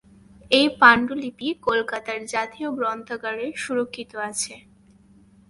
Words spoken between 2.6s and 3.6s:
গ্রন্থাগারে